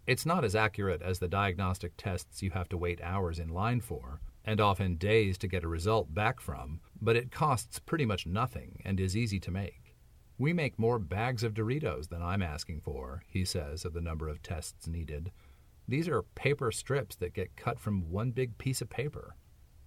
It's 0.06 0.28
not 0.28 0.44
as 0.44 0.56
accurate 0.56 1.02
as 1.02 1.18
the 1.18 1.28
diagnostic 1.28 1.94
tests 1.98 2.44
you 2.44 2.52
have 2.52 2.70
to 2.70 2.78
wait 2.78 3.02
hours 3.02 3.40
in 3.40 3.50
line 3.50 3.82
for, 3.82 4.22
and 4.46 4.62
often 4.62 4.98
days 4.98 5.40
to 5.40 5.48
get 5.48 5.64
a 5.64 5.68
result 5.68 6.14
back 6.14 6.40
from, 6.40 6.82
but 7.02 7.16
it 7.16 7.32
costs 7.32 7.80
pretty 7.80 8.06
much 8.06 8.28
nothing 8.28 8.80
and 8.86 9.00
is 9.00 9.18
easy 9.18 9.40
to 9.40 9.50
make. 9.50 9.83
We 10.38 10.54
make 10.54 10.80
more 10.80 11.00
bags 11.00 11.44
of 11.44 11.54
Doritos 11.54 12.10
than 12.10 12.22
I'm 12.22 12.42
asking 12.42 12.82
for, 12.82 13.24
he 13.28 13.46
says 13.46 13.86
of 13.86 13.94
the 13.94 14.02
number 14.02 14.28
of 14.28 14.42
tests 14.42 14.88
needed. 14.88 15.32
These 15.88 16.08
are 16.08 16.24
paper 16.24 16.72
strips 16.72 17.16
that 17.18 17.34
get 17.34 17.56
cut 17.56 17.80
from 17.80 18.10
one 18.10 18.32
big 18.32 18.58
piece 18.58 18.82
of 18.82 18.90
paper. 18.90 19.36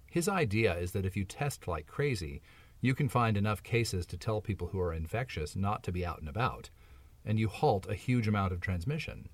His 0.09 0.29
idea 0.29 0.73
is 0.75 0.93
that 0.93 1.05
if 1.05 1.17
you 1.17 1.25
test 1.25 1.67
like 1.67 1.85
crazy, 1.87 2.41
you 2.79 2.95
can 2.95 3.09
find 3.09 3.35
enough 3.35 3.61
cases 3.63 4.05
to 4.07 4.17
tell 4.17 4.39
people 4.39 4.67
who 4.67 4.79
are 4.79 4.93
infectious 4.93 5.55
not 5.55 5.83
to 5.83 5.91
be 5.91 6.05
out 6.05 6.19
and 6.19 6.29
about, 6.29 6.69
and 7.25 7.39
you 7.39 7.49
halt 7.49 7.87
a 7.89 7.95
huge 7.95 8.27
amount 8.27 8.53
of 8.53 8.61
transmission. 8.61 9.27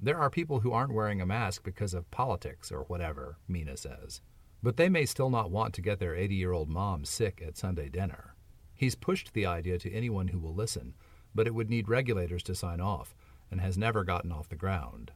There 0.00 0.18
are 0.18 0.30
people 0.30 0.60
who 0.60 0.72
aren't 0.72 0.92
wearing 0.94 1.20
a 1.20 1.26
mask 1.26 1.64
because 1.64 1.94
of 1.94 2.10
politics 2.10 2.70
or 2.70 2.82
whatever, 2.84 3.38
Mina 3.48 3.76
says. 3.76 4.20
but 4.62 4.76
they 4.76 4.88
may 4.88 5.06
still 5.06 5.30
not 5.30 5.50
want 5.50 5.74
to 5.74 5.82
get 5.82 5.98
their 5.98 6.14
80 6.14 6.34
year 6.34 6.52
old 6.52 6.68
mom 6.68 7.04
sick 7.04 7.42
at 7.46 7.56
Sunday 7.56 7.88
dinner. 7.88 8.34
He's 8.76 8.94
pushed 8.94 9.32
the 9.32 9.46
idea 9.46 9.78
to 9.78 9.92
anyone 9.92 10.28
who 10.28 10.38
will 10.38 10.54
listen, 10.54 10.94
but 11.34 11.46
it 11.46 11.54
would 11.54 11.70
need 11.70 11.88
regulators 11.88 12.42
to 12.44 12.54
sign 12.54 12.80
off, 12.80 13.16
and 13.50 13.60
has 13.60 13.78
never 13.78 14.04
gotten 14.04 14.30
off 14.30 14.48
the 14.48 14.56
ground. 14.56 15.12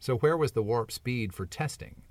So, 0.00 0.16
where 0.16 0.36
was 0.36 0.52
the 0.52 0.62
warp 0.62 0.92
speed 0.92 1.32
for 1.32 1.46
testing? 1.46 2.02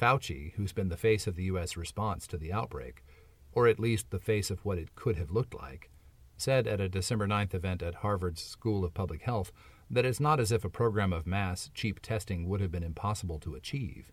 Fauci, 0.00 0.54
who's 0.54 0.72
been 0.72 0.88
the 0.88 0.96
face 0.96 1.26
of 1.26 1.36
the 1.36 1.44
U.S. 1.44 1.76
response 1.76 2.26
to 2.28 2.38
the 2.38 2.52
outbreak, 2.52 3.04
or 3.52 3.66
at 3.66 3.80
least 3.80 4.10
the 4.10 4.18
face 4.18 4.50
of 4.50 4.64
what 4.64 4.78
it 4.78 4.94
could 4.94 5.16
have 5.16 5.30
looked 5.30 5.54
like, 5.54 5.90
said 6.36 6.66
at 6.66 6.80
a 6.80 6.88
December 6.88 7.26
9th 7.26 7.54
event 7.54 7.82
at 7.82 7.96
Harvard's 7.96 8.42
School 8.42 8.84
of 8.84 8.94
Public 8.94 9.22
Health 9.22 9.52
that 9.90 10.06
it's 10.06 10.20
not 10.20 10.38
as 10.40 10.52
if 10.52 10.64
a 10.64 10.70
program 10.70 11.12
of 11.12 11.26
mass, 11.26 11.70
cheap 11.74 12.00
testing 12.00 12.48
would 12.48 12.60
have 12.60 12.70
been 12.70 12.84
impossible 12.84 13.38
to 13.40 13.56
achieve. 13.56 14.12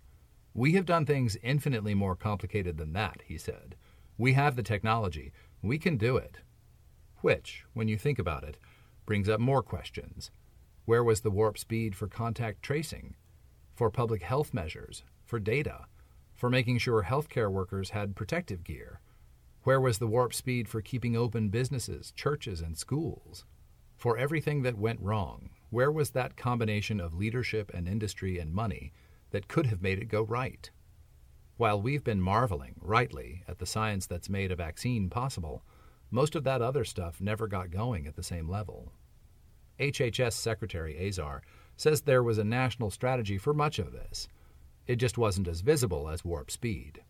We 0.53 0.73
have 0.73 0.87
done 0.87 1.05
things 1.05 1.37
infinitely 1.43 1.93
more 1.93 2.15
complicated 2.15 2.77
than 2.77 2.93
that, 2.93 3.21
he 3.25 3.37
said. 3.37 3.75
We 4.17 4.33
have 4.33 4.55
the 4.55 4.63
technology. 4.63 5.31
We 5.61 5.77
can 5.77 5.97
do 5.97 6.17
it. 6.17 6.37
Which, 7.21 7.65
when 7.73 7.87
you 7.87 7.97
think 7.97 8.19
about 8.19 8.43
it, 8.43 8.57
brings 9.05 9.27
up 9.27 9.39
more 9.39 9.63
questions. 9.63 10.29
Where 10.85 11.03
was 11.03 11.21
the 11.21 11.31
warp 11.31 11.57
speed 11.57 11.95
for 11.95 12.07
contact 12.07 12.61
tracing? 12.61 13.15
For 13.75 13.89
public 13.89 14.21
health 14.21 14.53
measures? 14.53 15.03
For 15.25 15.39
data? 15.39 15.85
For 16.35 16.49
making 16.49 16.77
sure 16.77 17.03
healthcare 17.03 17.51
workers 17.51 17.89
had 17.89 18.15
protective 18.15 18.63
gear? 18.63 19.01
Where 19.63 19.81
was 19.81 19.97
the 19.97 20.07
warp 20.07 20.33
speed 20.33 20.69
for 20.69 20.81
keeping 20.81 21.17
open 21.17 21.49
businesses, 21.49 22.11
churches, 22.11 22.61
and 22.61 22.77
schools? 22.77 23.43
For 23.97 24.17
everything 24.17 24.61
that 24.61 24.77
went 24.77 25.01
wrong, 25.01 25.49
where 25.71 25.91
was 25.91 26.11
that 26.11 26.37
combination 26.37 27.01
of 27.01 27.15
leadership 27.15 27.71
and 27.73 27.87
industry 27.87 28.37
and 28.37 28.53
money 28.53 28.93
that 29.31 29.47
could 29.47 29.65
have 29.65 29.81
made 29.81 29.99
it 29.99 30.05
go 30.05 30.21
right? 30.21 30.69
While 31.57 31.81
we've 31.81 32.03
been 32.03 32.21
marveling, 32.21 32.75
rightly, 32.81 33.43
at 33.47 33.57
the 33.57 33.65
science 33.65 34.05
that's 34.05 34.29
made 34.29 34.51
a 34.51 34.55
vaccine 34.55 35.09
possible, 35.09 35.63
most 36.11 36.35
of 36.35 36.43
that 36.43 36.61
other 36.61 36.85
stuff 36.85 37.19
never 37.19 37.47
got 37.47 37.71
going 37.71 38.05
at 38.05 38.15
the 38.15 38.21
same 38.21 38.47
level. 38.47 38.93
HHS 39.79 40.33
Secretary 40.33 41.07
Azar 41.07 41.41
says 41.75 42.01
there 42.01 42.21
was 42.21 42.37
a 42.37 42.43
national 42.43 42.91
strategy 42.91 43.39
for 43.39 43.55
much 43.55 43.79
of 43.79 43.91
this. 43.91 44.27
It 44.85 44.97
just 44.97 45.17
wasn't 45.17 45.47
as 45.47 45.61
visible 45.61 46.09
as 46.09 46.23
warp 46.23 46.51
speed. 46.51 47.01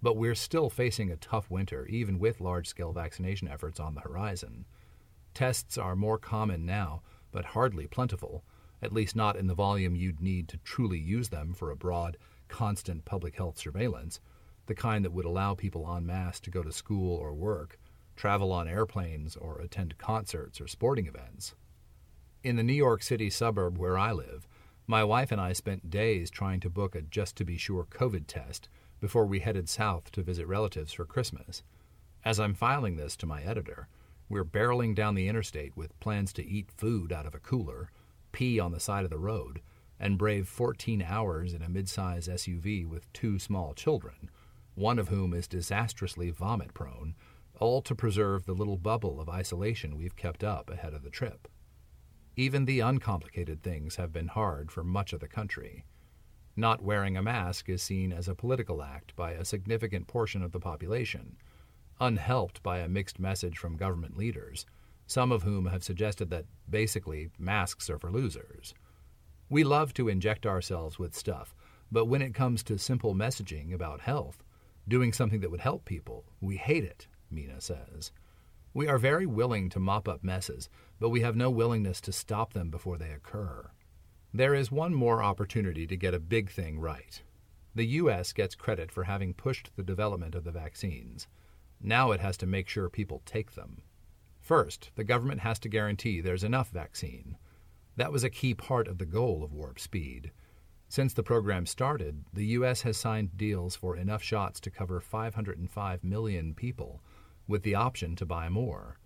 But 0.00 0.16
we're 0.16 0.34
still 0.34 0.70
facing 0.70 1.10
a 1.10 1.16
tough 1.16 1.50
winter, 1.50 1.86
even 1.86 2.18
with 2.18 2.40
large 2.40 2.66
scale 2.66 2.92
vaccination 2.92 3.48
efforts 3.48 3.78
on 3.78 3.94
the 3.94 4.00
horizon. 4.00 4.64
Tests 5.34 5.76
are 5.76 5.94
more 5.94 6.18
common 6.18 6.64
now, 6.64 7.02
but 7.32 7.44
hardly 7.44 7.86
plentiful, 7.86 8.44
at 8.80 8.92
least 8.92 9.14
not 9.14 9.36
in 9.36 9.46
the 9.46 9.54
volume 9.54 9.94
you'd 9.94 10.22
need 10.22 10.48
to 10.48 10.58
truly 10.58 10.98
use 10.98 11.28
them 11.28 11.52
for 11.52 11.70
a 11.70 11.76
broad, 11.76 12.16
constant 12.54 13.04
public 13.04 13.34
health 13.34 13.58
surveillance, 13.58 14.20
the 14.66 14.76
kind 14.76 15.04
that 15.04 15.12
would 15.12 15.24
allow 15.24 15.56
people 15.56 15.92
en 15.92 16.06
masse 16.06 16.38
to 16.38 16.52
go 16.52 16.62
to 16.62 16.70
school 16.70 17.16
or 17.16 17.34
work, 17.34 17.80
travel 18.14 18.52
on 18.52 18.68
airplanes, 18.68 19.34
or 19.34 19.58
attend 19.58 19.98
concerts 19.98 20.60
or 20.60 20.68
sporting 20.68 21.08
events. 21.08 21.56
In 22.44 22.54
the 22.54 22.62
New 22.62 22.72
York 22.72 23.02
City 23.02 23.28
suburb 23.28 23.76
where 23.76 23.98
I 23.98 24.12
live, 24.12 24.46
my 24.86 25.02
wife 25.02 25.32
and 25.32 25.40
I 25.40 25.52
spent 25.52 25.90
days 25.90 26.30
trying 26.30 26.60
to 26.60 26.70
book 26.70 26.94
a 26.94 27.02
just 27.02 27.34
to 27.38 27.44
be 27.44 27.58
sure 27.58 27.88
COVID 27.90 28.28
test 28.28 28.68
before 29.00 29.26
we 29.26 29.40
headed 29.40 29.68
south 29.68 30.12
to 30.12 30.22
visit 30.22 30.46
relatives 30.46 30.92
for 30.92 31.04
Christmas. 31.04 31.64
As 32.24 32.38
I'm 32.38 32.54
filing 32.54 32.94
this 32.94 33.16
to 33.16 33.26
my 33.26 33.42
editor, 33.42 33.88
we're 34.28 34.44
barreling 34.44 34.94
down 34.94 35.16
the 35.16 35.26
interstate 35.26 35.76
with 35.76 35.98
plans 35.98 36.32
to 36.34 36.46
eat 36.46 36.70
food 36.76 37.12
out 37.12 37.26
of 37.26 37.34
a 37.34 37.40
cooler, 37.40 37.90
pee 38.30 38.60
on 38.60 38.70
the 38.70 38.78
side 38.78 39.02
of 39.02 39.10
the 39.10 39.18
road, 39.18 39.60
and 40.04 40.18
brave 40.18 40.46
14 40.46 41.00
hours 41.00 41.54
in 41.54 41.62
a 41.62 41.68
midsize 41.68 42.28
SUV 42.28 42.86
with 42.86 43.10
two 43.14 43.38
small 43.38 43.72
children, 43.72 44.30
one 44.74 44.98
of 44.98 45.08
whom 45.08 45.32
is 45.32 45.48
disastrously 45.48 46.28
vomit 46.28 46.74
prone, 46.74 47.14
all 47.58 47.80
to 47.80 47.94
preserve 47.94 48.44
the 48.44 48.52
little 48.52 48.76
bubble 48.76 49.18
of 49.18 49.30
isolation 49.30 49.96
we've 49.96 50.14
kept 50.14 50.44
up 50.44 50.68
ahead 50.68 50.92
of 50.92 51.02
the 51.02 51.10
trip. 51.10 51.48
Even 52.36 52.66
the 52.66 52.80
uncomplicated 52.80 53.62
things 53.62 53.96
have 53.96 54.12
been 54.12 54.28
hard 54.28 54.70
for 54.70 54.84
much 54.84 55.14
of 55.14 55.20
the 55.20 55.28
country. 55.28 55.86
Not 56.54 56.82
wearing 56.82 57.16
a 57.16 57.22
mask 57.22 57.70
is 57.70 57.82
seen 57.82 58.12
as 58.12 58.28
a 58.28 58.34
political 58.34 58.82
act 58.82 59.16
by 59.16 59.32
a 59.32 59.44
significant 59.44 60.06
portion 60.06 60.42
of 60.42 60.52
the 60.52 60.60
population, 60.60 61.38
unhelped 61.98 62.62
by 62.62 62.80
a 62.80 62.88
mixed 62.90 63.18
message 63.18 63.56
from 63.56 63.78
government 63.78 64.18
leaders, 64.18 64.66
some 65.06 65.32
of 65.32 65.44
whom 65.44 65.64
have 65.64 65.82
suggested 65.82 66.28
that 66.28 66.44
basically 66.68 67.30
masks 67.38 67.88
are 67.88 67.98
for 67.98 68.10
losers. 68.10 68.74
We 69.54 69.62
love 69.62 69.94
to 69.94 70.08
inject 70.08 70.46
ourselves 70.46 70.98
with 70.98 71.14
stuff, 71.14 71.54
but 71.92 72.06
when 72.06 72.22
it 72.22 72.34
comes 72.34 72.64
to 72.64 72.76
simple 72.76 73.14
messaging 73.14 73.72
about 73.72 74.00
health, 74.00 74.42
doing 74.88 75.12
something 75.12 75.38
that 75.42 75.50
would 75.52 75.60
help 75.60 75.84
people, 75.84 76.24
we 76.40 76.56
hate 76.56 76.82
it, 76.82 77.06
Mina 77.30 77.60
says. 77.60 78.10
We 78.72 78.88
are 78.88 78.98
very 78.98 79.26
willing 79.26 79.70
to 79.70 79.78
mop 79.78 80.08
up 80.08 80.24
messes, 80.24 80.68
but 80.98 81.10
we 81.10 81.20
have 81.20 81.36
no 81.36 81.52
willingness 81.52 82.00
to 82.00 82.12
stop 82.12 82.52
them 82.52 82.68
before 82.68 82.98
they 82.98 83.12
occur. 83.12 83.70
There 84.32 84.56
is 84.56 84.72
one 84.72 84.92
more 84.92 85.22
opportunity 85.22 85.86
to 85.86 85.96
get 85.96 86.14
a 86.14 86.18
big 86.18 86.50
thing 86.50 86.80
right. 86.80 87.22
The 87.76 87.86
U.S. 88.02 88.32
gets 88.32 88.56
credit 88.56 88.90
for 88.90 89.04
having 89.04 89.34
pushed 89.34 89.70
the 89.76 89.84
development 89.84 90.34
of 90.34 90.42
the 90.42 90.50
vaccines. 90.50 91.28
Now 91.80 92.10
it 92.10 92.18
has 92.18 92.36
to 92.38 92.46
make 92.46 92.68
sure 92.68 92.88
people 92.88 93.22
take 93.24 93.52
them. 93.52 93.82
First, 94.40 94.90
the 94.96 95.04
government 95.04 95.42
has 95.42 95.60
to 95.60 95.68
guarantee 95.68 96.20
there's 96.20 96.42
enough 96.42 96.70
vaccine. 96.70 97.36
That 97.96 98.12
was 98.12 98.24
a 98.24 98.30
key 98.30 98.54
part 98.54 98.88
of 98.88 98.98
the 98.98 99.06
goal 99.06 99.44
of 99.44 99.52
Warp 99.52 99.78
Speed. 99.78 100.32
Since 100.88 101.14
the 101.14 101.22
program 101.22 101.66
started, 101.66 102.24
the 102.32 102.46
U.S. 102.58 102.82
has 102.82 102.96
signed 102.96 103.36
deals 103.36 103.76
for 103.76 103.96
enough 103.96 104.22
shots 104.22 104.60
to 104.60 104.70
cover 104.70 105.00
505 105.00 106.04
million 106.04 106.54
people, 106.54 107.02
with 107.46 107.62
the 107.62 107.74
option 107.74 108.16
to 108.16 108.26
buy 108.26 108.48
more. 108.48 108.98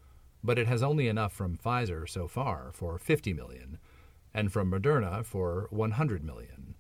But 0.43 0.59
it 0.59 0.67
has 0.69 0.83
only 0.83 1.09
enough 1.09 1.33
from 1.33 1.57
Pfizer 1.57 2.09
so 2.09 2.29
far 2.29 2.71
for 2.73 2.99
50 2.99 3.33
million 3.33 3.79
and 4.33 4.53
from 4.53 4.71
Moderna 4.71 5.25
for 5.25 5.67
100 5.71 6.23
million. 6.23 6.75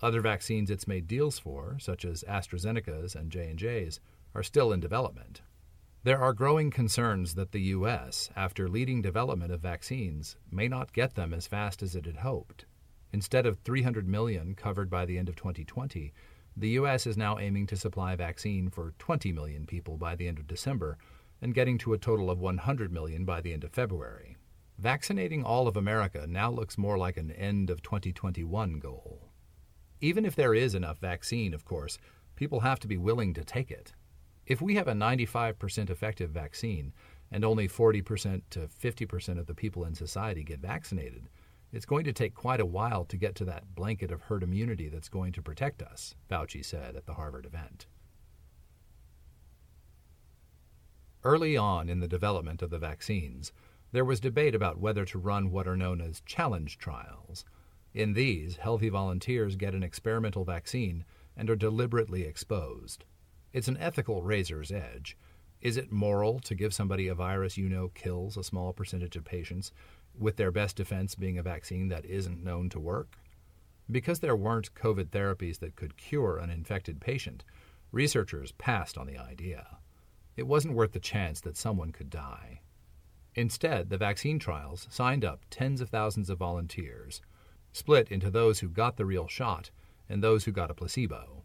Other 0.00 0.20
vaccines 0.20 0.70
it's 0.70 0.88
made 0.88 1.06
deals 1.06 1.38
for, 1.38 1.76
such 1.78 2.04
as 2.04 2.24
AstraZeneca's 2.28 3.14
and 3.14 3.30
J&J's, 3.30 4.00
are 4.34 4.42
still 4.42 4.72
in 4.72 4.80
development. 4.80 5.42
There 6.04 6.18
are 6.18 6.32
growing 6.32 6.72
concerns 6.72 7.34
that 7.34 7.52
the 7.52 7.60
US, 7.76 8.28
after 8.34 8.68
leading 8.68 9.02
development 9.02 9.52
of 9.52 9.60
vaccines, 9.60 10.36
may 10.50 10.66
not 10.66 10.92
get 10.92 11.14
them 11.14 11.32
as 11.32 11.46
fast 11.46 11.80
as 11.80 11.94
it 11.94 12.06
had 12.06 12.16
hoped. 12.16 12.64
Instead 13.12 13.46
of 13.46 13.60
300 13.60 14.08
million 14.08 14.56
covered 14.56 14.90
by 14.90 15.06
the 15.06 15.16
end 15.16 15.28
of 15.28 15.36
2020, 15.36 16.12
the 16.56 16.70
US 16.70 17.06
is 17.06 17.16
now 17.16 17.38
aiming 17.38 17.68
to 17.68 17.76
supply 17.76 18.16
vaccine 18.16 18.68
for 18.68 18.94
20 18.98 19.30
million 19.30 19.64
people 19.64 19.96
by 19.96 20.16
the 20.16 20.26
end 20.26 20.40
of 20.40 20.48
December 20.48 20.98
and 21.40 21.54
getting 21.54 21.78
to 21.78 21.92
a 21.92 21.98
total 21.98 22.30
of 22.30 22.40
100 22.40 22.90
million 22.90 23.24
by 23.24 23.40
the 23.40 23.52
end 23.52 23.62
of 23.62 23.70
February. 23.70 24.36
Vaccinating 24.78 25.44
all 25.44 25.68
of 25.68 25.76
America 25.76 26.26
now 26.26 26.50
looks 26.50 26.76
more 26.76 26.98
like 26.98 27.16
an 27.16 27.30
end 27.30 27.70
of 27.70 27.80
2021 27.80 28.80
goal. 28.80 29.28
Even 30.00 30.24
if 30.24 30.34
there 30.34 30.52
is 30.52 30.74
enough 30.74 30.98
vaccine, 30.98 31.54
of 31.54 31.64
course, 31.64 31.96
people 32.34 32.58
have 32.60 32.80
to 32.80 32.88
be 32.88 32.96
willing 32.96 33.32
to 33.34 33.44
take 33.44 33.70
it. 33.70 33.92
If 34.46 34.60
we 34.60 34.74
have 34.74 34.88
a 34.88 34.92
95% 34.92 35.90
effective 35.90 36.30
vaccine 36.30 36.92
and 37.30 37.44
only 37.44 37.68
40% 37.68 38.42
to 38.50 38.60
50% 38.60 39.38
of 39.38 39.46
the 39.46 39.54
people 39.54 39.84
in 39.84 39.94
society 39.94 40.42
get 40.42 40.60
vaccinated, 40.60 41.28
it's 41.72 41.86
going 41.86 42.04
to 42.04 42.12
take 42.12 42.34
quite 42.34 42.60
a 42.60 42.66
while 42.66 43.04
to 43.06 43.16
get 43.16 43.34
to 43.36 43.44
that 43.46 43.74
blanket 43.74 44.10
of 44.10 44.22
herd 44.22 44.42
immunity 44.42 44.88
that's 44.88 45.08
going 45.08 45.32
to 45.32 45.42
protect 45.42 45.80
us, 45.80 46.14
Fauci 46.30 46.64
said 46.64 46.96
at 46.96 47.06
the 47.06 47.14
Harvard 47.14 47.46
event. 47.46 47.86
Early 51.24 51.56
on 51.56 51.88
in 51.88 52.00
the 52.00 52.08
development 52.08 52.62
of 52.62 52.70
the 52.70 52.78
vaccines, 52.78 53.52
there 53.92 54.04
was 54.04 54.20
debate 54.20 54.54
about 54.54 54.80
whether 54.80 55.04
to 55.04 55.18
run 55.18 55.50
what 55.50 55.68
are 55.68 55.76
known 55.76 56.00
as 56.00 56.22
challenge 56.26 56.78
trials. 56.78 57.44
In 57.94 58.14
these, 58.14 58.56
healthy 58.56 58.88
volunteers 58.88 59.54
get 59.54 59.74
an 59.74 59.82
experimental 59.82 60.44
vaccine 60.44 61.04
and 61.36 61.48
are 61.48 61.56
deliberately 61.56 62.24
exposed. 62.24 63.04
It's 63.52 63.68
an 63.68 63.76
ethical 63.76 64.22
razor's 64.22 64.72
edge. 64.72 65.16
Is 65.60 65.76
it 65.76 65.92
moral 65.92 66.40
to 66.40 66.54
give 66.54 66.72
somebody 66.72 67.06
a 67.06 67.14
virus 67.14 67.56
you 67.56 67.68
know 67.68 67.88
kills 67.88 68.36
a 68.36 68.42
small 68.42 68.72
percentage 68.72 69.14
of 69.14 69.24
patients, 69.24 69.72
with 70.18 70.36
their 70.36 70.50
best 70.50 70.76
defense 70.76 71.14
being 71.14 71.38
a 71.38 71.42
vaccine 71.42 71.88
that 71.88 72.06
isn't 72.06 72.42
known 72.42 72.68
to 72.70 72.80
work? 72.80 73.18
Because 73.90 74.20
there 74.20 74.34
weren't 74.34 74.74
COVID 74.74 75.10
therapies 75.10 75.58
that 75.58 75.76
could 75.76 75.96
cure 75.96 76.38
an 76.38 76.50
infected 76.50 77.00
patient, 77.00 77.44
researchers 77.92 78.52
passed 78.52 78.96
on 78.96 79.06
the 79.06 79.18
idea. 79.18 79.78
It 80.34 80.46
wasn't 80.46 80.74
worth 80.74 80.92
the 80.92 81.00
chance 81.00 81.40
that 81.42 81.58
someone 81.58 81.92
could 81.92 82.08
die. 82.08 82.60
Instead, 83.34 83.90
the 83.90 83.98
vaccine 83.98 84.38
trials 84.38 84.86
signed 84.90 85.24
up 85.24 85.42
tens 85.50 85.80
of 85.80 85.90
thousands 85.90 86.30
of 86.30 86.38
volunteers, 86.38 87.20
split 87.72 88.10
into 88.10 88.30
those 88.30 88.60
who 88.60 88.68
got 88.68 88.96
the 88.96 89.06
real 89.06 89.28
shot 89.28 89.70
and 90.08 90.22
those 90.22 90.44
who 90.44 90.52
got 90.52 90.70
a 90.70 90.74
placebo. 90.74 91.41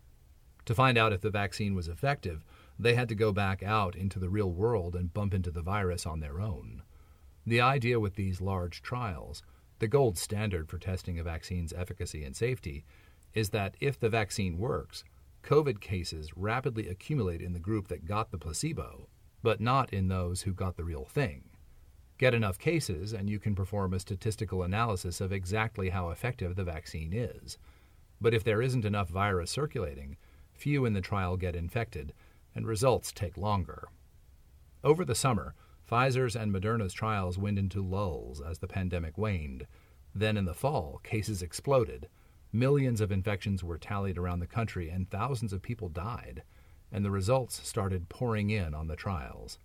To 0.67 0.75
find 0.75 0.97
out 0.97 1.13
if 1.13 1.21
the 1.21 1.29
vaccine 1.29 1.75
was 1.75 1.87
effective, 1.87 2.43
they 2.77 2.93
had 2.93 3.07
to 3.07 3.15
go 3.15 3.31
back 3.31 3.63
out 3.63 3.95
into 3.95 4.19
the 4.19 4.29
real 4.29 4.51
world 4.51 4.97
and 4.97 5.13
bump 5.13 5.33
into 5.33 5.49
the 5.49 5.61
virus 5.61 6.05
on 6.05 6.19
their 6.19 6.41
own. 6.41 6.83
The 7.45 7.61
idea 7.61 8.01
with 8.01 8.15
these 8.15 8.41
large 8.41 8.81
trials, 8.81 9.43
the 9.79 9.87
gold 9.87 10.17
standard 10.17 10.67
for 10.67 10.77
testing 10.77 11.17
a 11.17 11.23
vaccine's 11.23 11.71
efficacy 11.71 12.25
and 12.25 12.35
safety, 12.35 12.83
is 13.33 13.51
that 13.51 13.77
if 13.79 13.97
the 13.97 14.09
vaccine 14.09 14.57
works, 14.57 15.05
COVID 15.41 15.79
cases 15.79 16.35
rapidly 16.35 16.89
accumulate 16.89 17.41
in 17.41 17.53
the 17.53 17.59
group 17.59 17.87
that 17.87 18.05
got 18.05 18.31
the 18.31 18.37
placebo, 18.37 19.07
but 19.41 19.61
not 19.61 19.93
in 19.93 20.09
those 20.09 20.41
who 20.41 20.51
got 20.51 20.75
the 20.75 20.83
real 20.83 21.05
thing. 21.05 21.45
Get 22.17 22.33
enough 22.33 22.59
cases, 22.59 23.13
and 23.13 23.29
you 23.29 23.39
can 23.39 23.55
perform 23.55 23.93
a 23.93 24.01
statistical 24.01 24.63
analysis 24.63 25.21
of 25.21 25.31
exactly 25.31 25.91
how 25.91 26.09
effective 26.09 26.57
the 26.57 26.65
vaccine 26.65 27.13
is. 27.13 27.57
But 28.19 28.33
if 28.33 28.43
there 28.43 28.61
isn't 28.61 28.83
enough 28.83 29.07
virus 29.07 29.49
circulating, 29.49 30.17
few 30.57 30.85
in 30.85 30.93
the 30.93 31.01
trial 31.01 31.37
get 31.37 31.55
infected, 31.55 32.13
and 32.55 32.65
results 32.65 33.11
take 33.11 33.37
longer. 33.37 33.87
Over 34.83 35.05
the 35.05 35.15
summer, 35.15 35.53
Pfizer's 35.89 36.35
and 36.35 36.51
Moderna's 36.51 36.93
trials 36.93 37.37
went 37.37 37.59
into 37.59 37.81
lulls 37.81 38.41
as 38.41 38.59
the 38.59 38.67
pandemic 38.67 39.17
waned. 39.17 39.67
Then 40.13 40.35
in 40.35 40.45
the 40.45 40.53
fall, 40.53 40.99
cases 41.03 41.41
exploded. 41.41 42.09
Millions 42.51 43.01
of 43.01 43.11
infections 43.11 43.63
were 43.63 43.77
tallied 43.77 44.17
around 44.17 44.39
the 44.39 44.47
country, 44.47 44.89
and 44.89 45.09
thousands 45.09 45.53
of 45.53 45.61
people 45.61 45.89
died, 45.89 46.43
and 46.91 47.05
the 47.05 47.11
results 47.11 47.65
started 47.67 48.09
pouring 48.09 48.49
in 48.49 48.73
on 48.73 48.87
the 48.87 48.95
trials. 48.95 49.59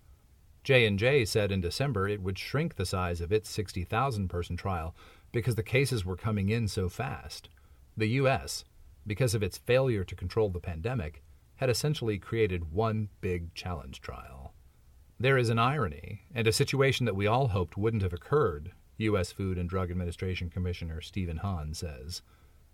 J&J 0.65 1.25
said 1.25 1.51
in 1.51 1.61
December 1.61 2.09
it 2.09 2.23
would 2.23 2.39
shrink 2.39 2.77
the 2.77 2.87
size 2.87 3.21
of 3.21 3.33
its 3.33 3.51
60,000 3.51 4.29
person 4.29 4.57
trial 4.57 4.95
because 5.33 5.57
the 5.57 5.63
cases 5.63 6.05
were 6.05 6.17
coming 6.17 6.51
in 6.51 6.69
so 6.69 6.89
fast. 6.89 7.49
The 7.97 8.09
US, 8.21 8.65
because 9.07 9.35
of 9.35 9.43
its 9.43 9.59
failure 9.59 10.05
to 10.05 10.15
control 10.15 10.49
the 10.49 10.61
pandemic, 10.61 11.23
had 11.57 11.71
essentially 11.71 12.19
created 12.19 12.73
one 12.73 13.09
big 13.21 13.55
challenge 13.55 14.01
trial. 14.01 14.55
There 15.19 15.39
is 15.39 15.51
an 15.51 15.59
irony, 15.59 16.23
and 16.35 16.47
a 16.47 16.53
situation 16.53 17.07
that 17.07 17.15
we 17.15 17.27
all 17.27 17.49
hoped 17.49 17.77
wouldn't 17.77 18.03
have 18.03 18.13
occurred, 18.13 18.73
U.S. 18.99 19.33
Food 19.33 19.59
and 19.59 19.69
Drug 19.69 19.91
Administration 19.91 20.51
Commissioner 20.51 21.01
Stephen 21.01 21.39
Hahn 21.39 21.75
says. 21.75 22.23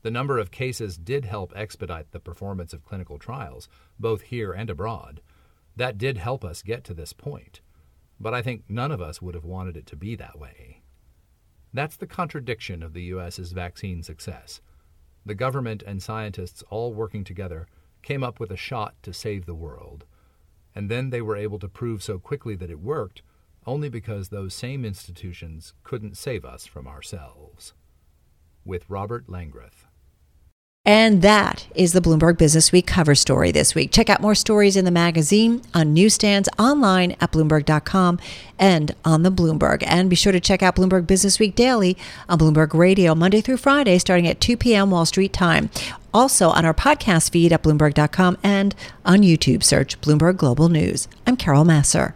The 0.02 0.10
number 0.10 0.38
of 0.38 0.50
cases 0.50 0.96
did 0.96 1.24
help 1.24 1.52
expedite 1.56 2.12
the 2.12 2.20
performance 2.20 2.72
of 2.72 2.84
clinical 2.84 3.18
trials, 3.18 3.68
both 3.98 4.22
here 4.22 4.52
and 4.52 4.70
abroad. 4.70 5.20
That 5.76 5.98
did 5.98 6.18
help 6.18 6.44
us 6.44 6.62
get 6.62 6.84
to 6.84 6.94
this 6.94 7.12
point. 7.12 7.60
But 8.20 8.34
I 8.34 8.42
think 8.42 8.64
none 8.68 8.92
of 8.92 9.02
us 9.02 9.20
would 9.20 9.34
have 9.34 9.44
wanted 9.44 9.76
it 9.76 9.86
to 9.86 9.96
be 9.96 10.14
that 10.16 10.38
way. 10.38 10.82
That's 11.72 11.96
the 11.96 12.06
contradiction 12.06 12.82
of 12.82 12.94
the 12.94 13.02
U.S.'s 13.02 13.52
vaccine 13.52 14.02
success. 14.02 14.60
The 15.28 15.34
government 15.34 15.82
and 15.86 16.02
scientists 16.02 16.64
all 16.70 16.94
working 16.94 17.22
together 17.22 17.66
came 18.00 18.24
up 18.24 18.40
with 18.40 18.50
a 18.50 18.56
shot 18.56 18.94
to 19.02 19.12
save 19.12 19.44
the 19.44 19.54
world. 19.54 20.06
And 20.74 20.90
then 20.90 21.10
they 21.10 21.20
were 21.20 21.36
able 21.36 21.58
to 21.58 21.68
prove 21.68 22.02
so 22.02 22.18
quickly 22.18 22.56
that 22.56 22.70
it 22.70 22.80
worked 22.80 23.20
only 23.66 23.90
because 23.90 24.30
those 24.30 24.54
same 24.54 24.86
institutions 24.86 25.74
couldn't 25.84 26.16
save 26.16 26.46
us 26.46 26.64
from 26.64 26.88
ourselves. 26.88 27.74
With 28.64 28.88
Robert 28.88 29.28
Langreth. 29.28 29.86
And 30.88 31.20
that 31.20 31.66
is 31.74 31.92
the 31.92 32.00
Bloomberg 32.00 32.38
Business 32.38 32.72
Week 32.72 32.86
cover 32.86 33.14
story 33.14 33.52
this 33.52 33.74
week. 33.74 33.92
Check 33.92 34.08
out 34.08 34.22
more 34.22 34.34
stories 34.34 34.74
in 34.74 34.86
the 34.86 34.90
magazine, 34.90 35.60
on 35.74 35.92
newsstands, 35.92 36.48
online 36.58 37.14
at 37.20 37.30
Bloomberg.com, 37.30 38.18
and 38.58 38.94
on 39.04 39.22
the 39.22 39.30
Bloomberg. 39.30 39.84
And 39.86 40.08
be 40.08 40.16
sure 40.16 40.32
to 40.32 40.40
check 40.40 40.62
out 40.62 40.76
Bloomberg 40.76 41.06
Business 41.06 41.38
Week 41.38 41.54
daily 41.54 41.94
on 42.26 42.38
Bloomberg 42.38 42.72
Radio, 42.72 43.14
Monday 43.14 43.42
through 43.42 43.58
Friday, 43.58 43.98
starting 43.98 44.26
at 44.26 44.40
2 44.40 44.56
p.m. 44.56 44.90
Wall 44.90 45.04
Street 45.04 45.34
time. 45.34 45.68
Also 46.14 46.48
on 46.48 46.64
our 46.64 46.72
podcast 46.72 47.32
feed 47.32 47.52
at 47.52 47.62
Bloomberg.com 47.62 48.38
and 48.42 48.74
on 49.04 49.18
YouTube, 49.18 49.62
search 49.62 50.00
Bloomberg 50.00 50.38
Global 50.38 50.70
News. 50.70 51.06
I'm 51.26 51.36
Carol 51.36 51.66
Massar. 51.66 52.14